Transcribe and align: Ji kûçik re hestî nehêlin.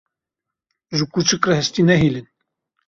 Ji 0.97 1.05
kûçik 1.13 1.43
re 1.47 1.53
hestî 1.59 1.81
nehêlin. 1.89 2.27